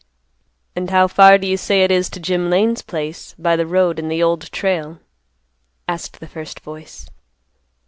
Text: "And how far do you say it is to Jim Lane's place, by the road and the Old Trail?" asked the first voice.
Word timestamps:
"And 0.75 0.89
how 0.89 1.07
far 1.07 1.37
do 1.37 1.45
you 1.45 1.57
say 1.57 1.83
it 1.83 1.91
is 1.91 2.09
to 2.09 2.19
Jim 2.19 2.49
Lane's 2.49 2.81
place, 2.81 3.35
by 3.37 3.55
the 3.55 3.67
road 3.67 3.99
and 3.99 4.09
the 4.11 4.23
Old 4.23 4.51
Trail?" 4.51 4.97
asked 5.87 6.19
the 6.19 6.27
first 6.27 6.59
voice. 6.61 7.05